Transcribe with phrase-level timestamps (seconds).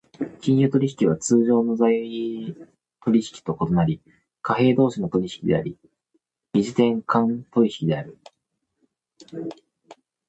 [0.41, 1.91] 金融取引は通常の財
[3.03, 4.01] 取引と異なり、
[4.41, 5.77] 貨幣同士の取引であり、
[6.55, 8.17] 異時点間取引である。